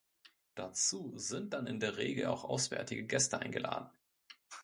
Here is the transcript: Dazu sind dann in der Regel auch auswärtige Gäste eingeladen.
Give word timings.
Dazu 0.55 1.13
sind 1.19 1.53
dann 1.53 1.67
in 1.67 1.79
der 1.79 1.97
Regel 1.97 2.25
auch 2.25 2.43
auswärtige 2.43 3.05
Gäste 3.05 3.37
eingeladen. 3.37 3.87